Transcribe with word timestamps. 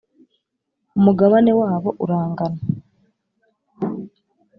Umugabane 0.97 1.51
wabo 1.61 1.89
urangana. 2.03 2.59